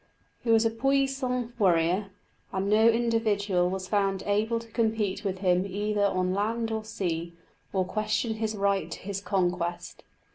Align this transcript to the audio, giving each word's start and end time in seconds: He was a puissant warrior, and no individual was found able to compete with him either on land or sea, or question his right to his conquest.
He 0.43 0.49
was 0.49 0.65
a 0.65 0.71
puissant 0.71 1.51
warrior, 1.59 2.07
and 2.51 2.67
no 2.71 2.89
individual 2.89 3.69
was 3.69 3.87
found 3.87 4.23
able 4.25 4.57
to 4.59 4.71
compete 4.71 5.23
with 5.23 5.37
him 5.41 5.63
either 5.67 6.05
on 6.05 6.33
land 6.33 6.71
or 6.71 6.83
sea, 6.83 7.35
or 7.71 7.85
question 7.85 8.33
his 8.37 8.55
right 8.55 8.89
to 8.89 8.99
his 8.99 9.21
conquest. 9.21 10.03